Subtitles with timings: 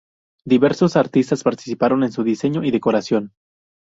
[0.45, 3.33] Diversos artistas participaron en su diseño y decoración.